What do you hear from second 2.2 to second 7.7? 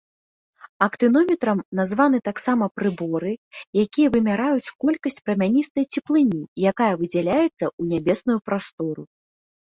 таксама прыборы, якія вымяраюць колькасць прамяністай цеплыні, якая выдзяляецца